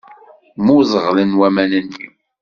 Mmuẓeɣlen 0.59 1.37
waman-nni. 1.39 1.81